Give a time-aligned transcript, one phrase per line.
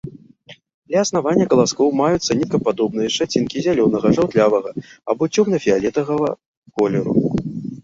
[0.93, 4.69] Ля аснавання каласкоў маюцца ніткападобныя шчацінкі зялёнага, жаўтлявага
[5.15, 6.31] або цёмна-фіялетавага
[6.79, 7.13] колеру.